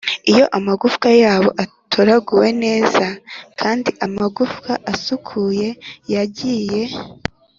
[0.31, 3.05] iyo amagufwa yabo atoraguwe neza
[3.59, 5.67] kandi amagufwa asukuye
[6.13, 6.81] yagiye,